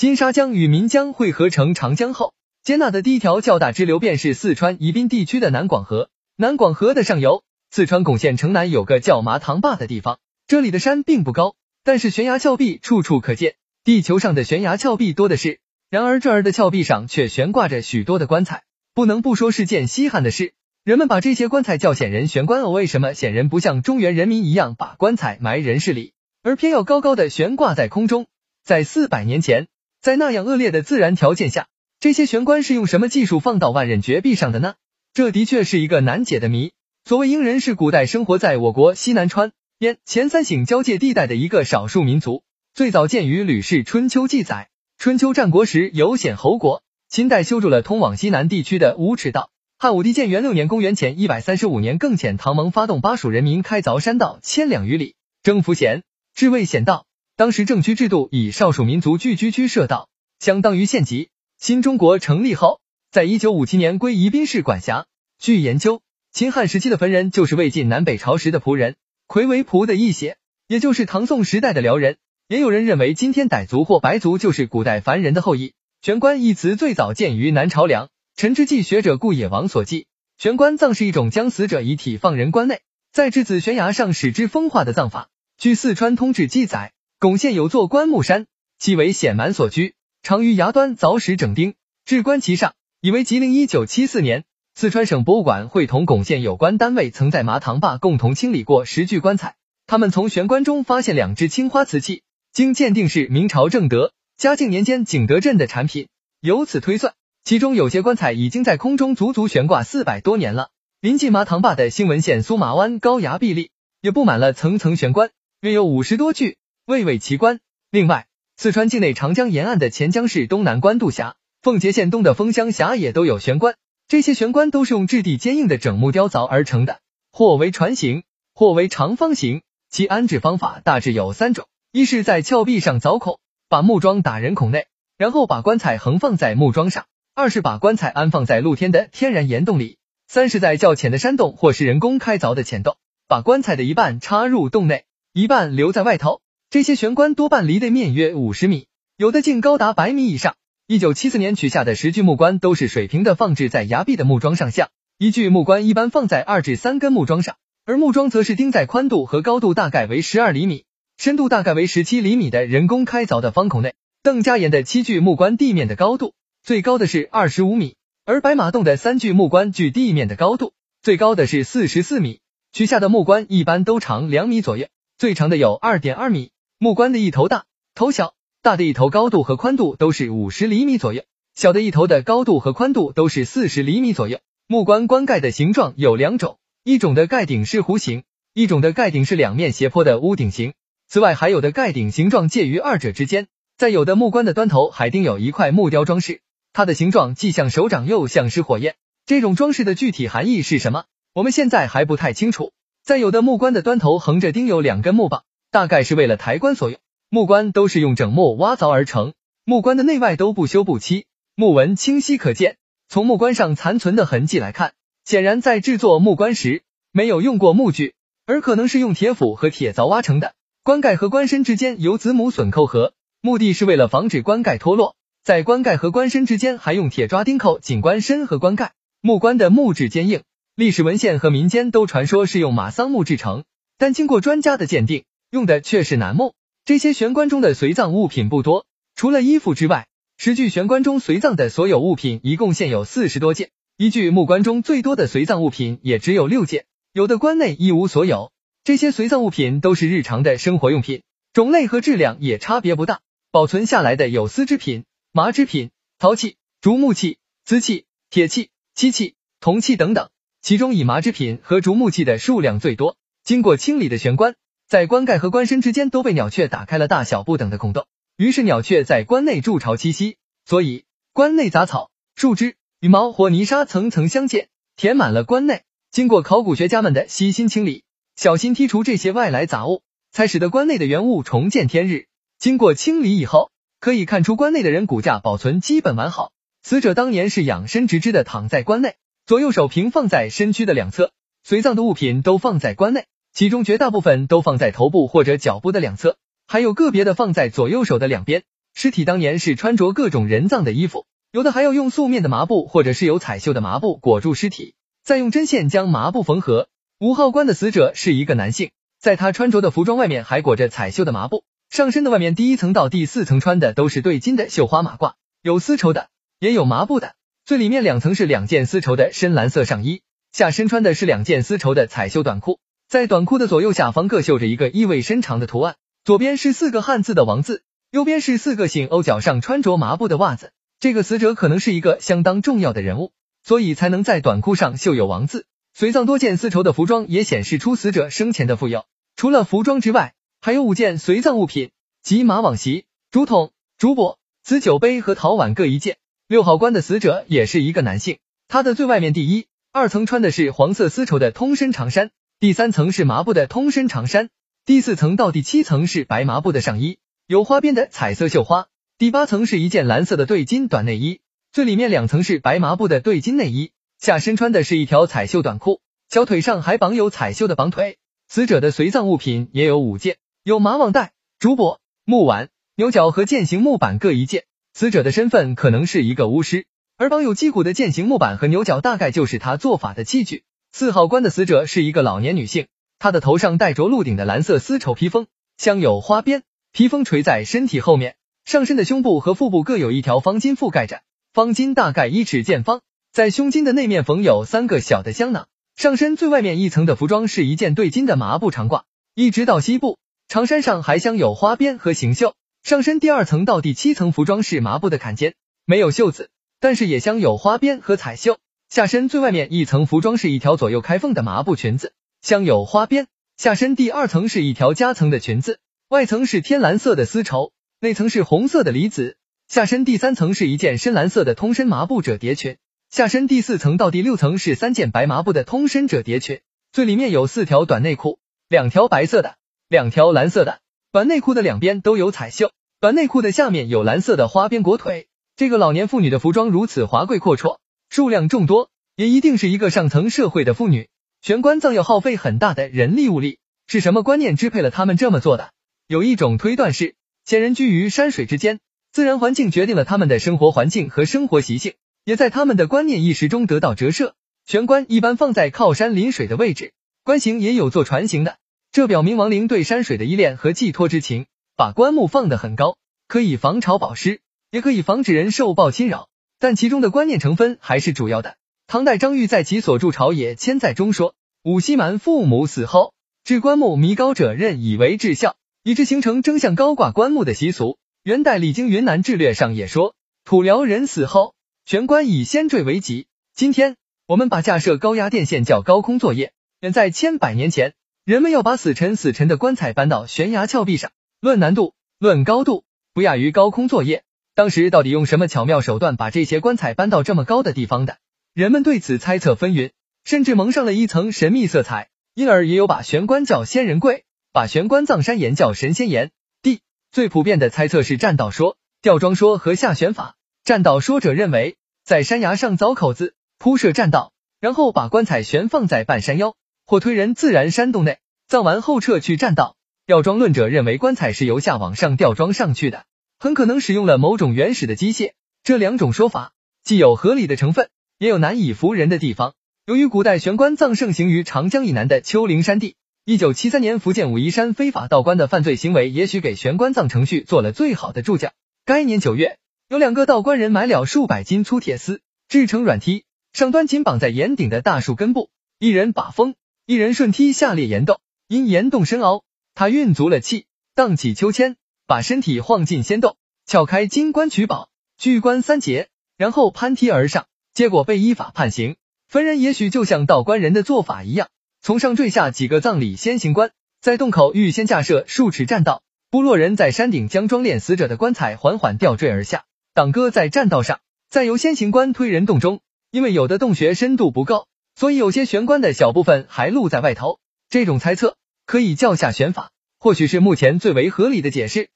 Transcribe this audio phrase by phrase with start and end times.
[0.00, 6.08] 金沙江与岷江汇合成长江后，接纳的第一条较大支流便是四川宜宾地区的南广河。
[6.36, 13.56] 南广河的上游，四川珙县城南有个叫麻塘坝的地方，这里的山并不高，但是悬崖峭壁处处可见。
[13.84, 15.60] 地球上的悬崖峭壁多的是，
[15.90, 18.62] 然而这儿的峭壁上却悬挂着许多的棺材，
[18.94, 20.54] 不能不说是件稀罕的事。
[20.82, 28.28] 人们把这些棺材叫显人悬棺，为什么显人不像中原人民一样把棺材埋人世里，而偏要高高的悬挂在空中？
[28.64, 29.66] 在四百年前。
[30.00, 31.66] 在那样恶劣的自然条件下，
[31.98, 34.74] 这些悬棺是用什么技术放到万仞绝壁上的呢？
[35.12, 36.72] 这的确是一个难解的谜。
[37.04, 44.70] 所谓英人是古代生活在我国西南川滇黔三省交界地带的一个少数民族，最早见于《吕氏春秋》记载。
[44.96, 49.50] 春秋战国时有显侯国，秦代修筑了通往西南地区的五尺道。
[49.78, 56.02] 汉武帝建元六年（公元前一百三十五年）更遣唐蒙发动巴蜀人民开凿山道千两余里，征服贤，
[56.34, 57.06] 至魏险道。
[57.40, 61.30] 当时政区制度以少数民族聚居区设道，相当于县级。
[61.58, 65.06] 新中国成立后，在一九五七年归宜宾市管辖。
[65.38, 70.36] 据研究，秦汉时期的坟人就是魏晋南北朝时的仆人，魁为仆的一些，
[70.68, 72.18] 也就是唐宋时代的辽人。
[72.46, 75.72] 也有人认为今天傣族或白族就是古代凡人的后裔。
[76.02, 80.04] 悬棺一词最早见于南朝梁陈之季学者顾野王所记。
[80.36, 82.82] 悬棺葬是一种将死者遗体放人棺内，
[83.14, 85.30] 在质子悬崖上使之风化的葬法。
[85.56, 86.92] 据四川通志记载。
[87.20, 88.46] 巩县有座棺木山，
[88.78, 91.74] 其为显蛮所居，常于崖端凿石整钉，
[92.06, 93.52] 置棺其上，以为吉林。
[93.52, 102.22] 一九七四年，四川省博物馆会同巩县有关单位曾在麻塘坝共同清理过十具棺材，他们从悬棺中发现两只青花瓷器，
[102.54, 106.08] 经鉴定是明朝正德、嘉靖年间景德镇的产品，
[106.40, 107.12] 由此推算，
[107.44, 110.70] 其中有些棺材已经在空中足足悬挂四百多年了。
[111.02, 115.28] 临近麻塘坝的兴文县苏马湾高崖壁立，也布满了层层悬棺，
[115.60, 116.56] 约有五十多具。
[116.86, 117.60] 蔚为奇观。
[117.90, 123.76] 另外，四川境内长江沿岸的钱江市东南官渡峡、奉节县东的枫乡峡也都有悬棺。
[124.08, 126.98] 这些悬棺都是用质地坚硬的整木雕凿而成的，
[127.30, 129.62] 或为船形，或为长方形。
[129.88, 133.38] 其安置方法大致有三种：一是，在峭壁上凿孔，
[133.68, 137.04] 把木桩打人孔内，然后把棺材横放在木桩上；
[137.34, 139.96] 二是把棺材安放在露天的天然岩洞里；
[140.28, 142.96] 三是，在较浅的山洞或是人工开凿的浅洞，
[143.26, 146.40] 把棺材的一半插入洞内，一半留在外头。
[146.70, 148.86] 这些悬棺多半离地面约五十米，
[149.16, 150.54] 有的竟高达百米以上。
[150.86, 154.88] 一九七四年取下的十具木棺都是水平的放置在崖壁的木桩上，像
[155.18, 160.84] 一具木棺一般放在二至三根木桩上，而木桩则是钉在宽度和高度大概为十二厘米、
[161.16, 163.94] 深度大概为十七厘米的人工开凿的方孔内。
[164.22, 170.72] 邓家岩的七具木棺地面的高度最高的是二十五米，而白马洞的三具木棺距地面的高度
[171.02, 172.38] 最高的是四十四米。
[172.72, 174.86] 取下的木棺一般都长两米左右，
[175.18, 176.52] 最长的有二点二米。
[176.82, 178.32] 木棺的一头大，头小，
[178.62, 181.24] 大的一头高度和宽度都是五十厘米左右，
[181.54, 184.38] 小的一头的高度和宽度都是四十厘米左右。
[184.66, 188.22] 木棺棺盖的形状有两种，一种的盖顶是弧形，
[188.54, 190.72] 一种的盖顶是两面斜坡的屋顶形。
[191.06, 193.48] 此外，还有的盖顶形状介于二者之间。
[193.76, 196.40] 在有的木棺的端头还钉有一块木雕装饰，
[196.72, 198.94] 它的形状既像手掌又像是火焰。
[199.26, 201.04] 这种装饰的具体含义是什么？
[201.34, 202.72] 我们现在还不太清楚。
[203.04, 205.44] 在有的木棺的端头横着钉有两根木棒。
[205.70, 206.98] 大概是为了抬棺所用，
[207.28, 212.76] 木棺都是用整木挖凿而成，木棺的内外都不修不漆，木纹清晰可见。
[213.08, 214.92] 从木棺上残存的痕迹来看，
[215.24, 216.82] 显然在制作木棺时
[217.12, 218.14] 没有用过木具，
[218.46, 220.54] 而可能是用铁斧和铁凿挖成的。
[220.82, 225.14] 棺盖和棺身之间有子母榫扣合，目的是为了防止棺盖脱落。
[225.44, 228.92] 在棺盖和棺身之间还用铁抓钉扣紧棺身和棺盖。
[229.20, 230.42] 木棺的木质坚硬，
[230.74, 233.64] 历史文献和民间都传说是用马桑木制成，
[233.98, 235.24] 但经过专家的鉴定。
[235.50, 236.54] 用的却是楠木。
[236.84, 240.06] 这些悬棺中的随葬物品不多，除了衣服之外，
[240.36, 243.70] 十具悬棺中随葬的所有物品一共现有四十多件。
[243.96, 248.52] 一具木棺中最多的随葬物品也只有六件，有的棺内一无所有。
[248.84, 251.22] 这些随葬物品都是日常的生活用品，
[251.52, 253.20] 种类和质量也差别不大。
[253.50, 260.30] 保存下来的有丝织品、麻织品、陶器、竹木器、瓷器、铁器、漆器、铜器等等，
[260.62, 263.16] 其中以麻织品和竹木器的数量最多。
[263.42, 264.54] 经过清理的悬棺。
[264.90, 268.06] 在棺盖和棺身之间都被鸟雀打开了大小不等的孔洞，
[268.36, 274.66] 于是鸟雀在棺内筑巢栖息，所以棺内杂草、树枝、羽毛或泥沙层层相间，
[274.96, 275.82] 填满了棺内。
[276.10, 278.02] 经过考古学家们的悉心清理，
[278.34, 280.02] 小心剔除这些外来杂物，
[280.32, 282.26] 才使得棺内的原物重见天日。
[282.58, 283.70] 经过清理以后，
[284.00, 286.50] 可以看出棺内的人骨架保存基本完好，
[286.82, 289.14] 死者当年是仰身直直的躺在棺内，
[289.46, 291.30] 左右手平放在身躯的两侧，
[291.62, 293.26] 随葬的物品都放在棺内。
[293.52, 296.36] 其中绝大部分都放在头部或者脚部的两侧，
[296.66, 298.62] 还有个别的放在左右手的两边。
[298.94, 306.88] 尸体当年是穿着各种人葬的衣服，有的还要用素面的麻布或者是有彩绣的麻布裹住尸体，再用针线将麻布缝合。
[307.18, 317.34] 五号棺的死者是一个男性，在他穿着的服装外面还裹着彩绣的麻布，上身的外面第一层到第四层穿的都是对襟的绣花马褂，有丝绸的，也有麻布的。
[317.64, 322.80] 最里面两层是两件丝绸的深蓝色上衣，下身穿的是两件丝绸的彩绣短裤，
[323.10, 330.70] 在短裤的左右下方各绣着一个意味深长的图案，左边是四个汉字的王字，右边是四个姓欧，脚上穿着麻布的袜子。
[331.00, 333.32] 这个死者可能是一个相当重要的人物，
[333.64, 335.66] 所以才能在短裤上绣有王字。
[335.92, 339.04] 随葬多件丝绸的服装也显示出死者生前的富有。
[339.34, 341.90] 除了服装之外，还有五件随葬物品，
[342.22, 346.18] 即马网席、竹筒、竹钵、瓷酒杯和陶碗各一件。
[346.46, 352.30] 六号棺的死者也是一个男性，他的最外面第一、二层穿的是黄色丝绸的通身长衫，
[352.60, 354.50] 第三层是麻布的通身长衫，
[354.84, 357.16] 第四层到第七层是白麻布的上衣，
[357.46, 361.40] 有花边的彩色绣花，第八层是一件蓝色的对襟短内衣，
[361.72, 368.18] 最里面两层是白麻布的对襟内衣，下身穿的是一条彩绣短裤，小腿上还绑有彩绣的绑腿。
[368.46, 371.96] 死者的随葬物品也有五件，有麻网袋、竹帛、
[372.26, 374.64] 木碗、牛角和剑形木板各一件。
[374.92, 376.84] 死者的身份可能是一个巫师，
[377.16, 380.62] 而绑有击鼓的剑形木板和牛角大概就是他做法的器具。
[380.92, 382.88] 四号棺的死者是一个老年女性，
[383.18, 385.46] 她的头上戴着鹿顶的蓝色丝绸披风，
[385.76, 391.22] 镶有花边，披风垂在身体后面，上身的胸部和腹部各有一条方巾覆盖着，
[391.52, 393.00] 方巾大概一尺见方，
[393.32, 395.68] 在胸襟的内面缝有三个小的香囊。
[395.96, 399.02] 上身最外面一层的服装是一件对襟的麻布长褂，
[399.34, 402.54] 一直到膝部，长衫上还镶有花边和行绣。
[402.82, 405.54] 上身第二层到第七层服装是麻布的坎肩，
[405.84, 406.50] 没有袖子，
[406.80, 408.58] 但是也镶有花边和彩绣。
[408.90, 413.28] 下身最外面一层服装是一条左右开缝的麻布裙子，镶有花边。
[413.56, 415.78] 下身第二层是一条夹层的裙子，
[416.08, 417.70] 外层是天蓝色的丝绸，
[418.00, 419.36] 内层是红色的离子。
[419.68, 422.78] 下身第三层是一件深蓝色的通身麻布褶叠裙，
[423.10, 426.60] 下身第四层到第六层是三件白麻布的通身褶叠裙，
[426.90, 429.54] 最里面有四条短内裤，两条白色的，
[429.88, 430.80] 两条蓝色的。
[431.12, 435.28] 短内裤的两边都有彩绣，短内裤的下面有蓝色的花边裹腿。
[435.54, 437.76] 这个老年妇女的服装如此华贵阔绰，
[438.10, 441.08] 数量众多，也一定是一个上层社会的妇女。
[441.42, 445.70] 玄关葬要耗费很大的人力物力，是什么观念支配了他们这么做的？
[446.08, 447.14] 有一种推断是，
[447.44, 448.80] 先人居于山水之间，
[449.12, 454.34] 自然环境决定了他们的生活环境和生活习性，也在他们的观念意识中得到折射。
[454.66, 456.92] 玄关一般放在靠山临水的位置，
[457.22, 458.56] 棺形也有做船形的。
[458.90, 461.46] 这表明亡灵对山水的依恋和寄托之情，
[461.76, 462.96] 把棺木放得很高，
[463.28, 464.40] 可以防潮保湿，
[464.72, 466.28] 也可以防止人受暴侵扰。
[466.60, 468.56] 但其中的观念成分还是主要的。
[468.86, 471.34] 唐代张玉在其所著《朝野千载》中说
[471.64, 473.14] ：“武西蛮父母死后，
[473.44, 480.14] 置棺木弥高者，认以为至孝，以致形成争相高挂棺木的习俗。”元代《礼经云南志略》上也说
[480.44, 481.54] ：“土辽人死后，
[481.86, 483.26] 悬棺以先坠为吉。”
[483.56, 483.96] 今天
[484.26, 487.94] 我们把架设高压电线叫高空作业，远在千百年前。
[488.26, 491.10] 人们要把死沉死沉的棺材搬到悬崖峭壁上，
[491.40, 492.84] 论难度，论高度，
[493.14, 494.24] 不亚于高空作业。
[494.54, 498.18] 当时到底用什么巧妙手段把这些棺材搬到这么高的地方的？
[498.52, 499.92] 人们对此猜测纷纭，
[500.24, 506.30] 甚至蒙上了一层神秘色彩，因而也有把悬棺叫仙人柜，把悬棺葬山岩叫神仙岩。
[506.62, 506.80] 第
[507.12, 510.34] 最普遍的猜测是栈道说、吊装说和下悬法。
[510.64, 516.54] 栈道说者认为，在山崖上凿口子，铺设栈道，然后把棺材悬放在半山腰。
[516.86, 519.76] 或推人自然山洞内，葬完后撤去栈道。
[520.06, 523.04] 吊装论者认为棺材是由下往上吊装上去的，
[523.42, 525.32] 很可能使用了某种原始的机械。
[525.64, 526.52] 这两种说法
[526.84, 529.54] 既有合理的成分，也有难以服人的地方。
[529.86, 538.52] 由于古代悬棺葬盛行于长江以南的丘陵山地，一九七三年福建武夷山非法盗棺的犯罪行为，也许给悬棺葬程序做了最好的注脚。
[538.84, 546.56] 该年九月，有两个盗棺人买了数百斤粗铁丝，制成软梯，上端紧绑在岩顶的大树根部，一人把风。
[546.84, 549.44] 一人顺梯下列岩洞，因岩洞深凹，
[549.74, 551.76] 他运足了气，荡起秋千，
[552.10, 558.96] 把身体晃进仙洞，撬开金棺取宝，鞠棺三节，然后攀梯而上，结果被依法判刑。
[559.28, 561.46] 分人也许就像道观人的做法一样，
[561.80, 566.02] 从上坠下几个葬礼先行棺，在洞口预先架设数尺栈道，
[566.32, 569.62] 部落人在山顶将装殓死者的棺材缓缓吊坠而下，
[569.94, 570.98] 挡搁在栈道上，
[571.30, 572.80] 再由先行棺推人洞中，
[573.12, 574.66] 因为有的洞穴深度不够。
[574.96, 577.38] 所以有些悬棺的小部分还露在外头，
[577.68, 578.36] 这种猜测
[578.66, 581.88] 可以叫下悬法，或许是目前最为合理的解释。